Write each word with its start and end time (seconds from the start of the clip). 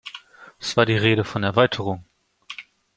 Es 0.59 0.75
war 0.75 0.87
die 0.87 0.97
Rede 0.97 1.23
von 1.23 1.43
Erweiterung. 1.43 2.03